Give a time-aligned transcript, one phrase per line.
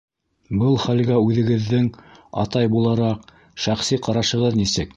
[0.61, 1.89] Был хәлгә үҙегеҙҙең,
[2.45, 3.29] атай булараҡ,
[3.67, 4.89] шәхси ҡарашығыҙ нисек?